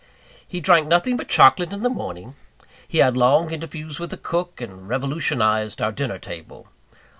[0.47, 2.33] He drank nothing but chocolate in the morning;
[2.87, 6.69] he had long interviews with the cook, and revolutionized our dinner table.